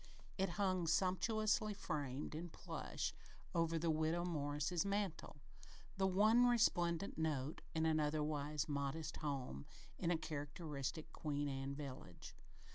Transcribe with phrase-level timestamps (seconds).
[0.35, 3.13] It hung sumptuously framed in plush,
[3.53, 5.35] over the Widow Morris's mantel,
[5.95, 9.67] the one resplendent note in an otherwise modest home,
[9.99, 12.35] in a characteristic Queen Anne village.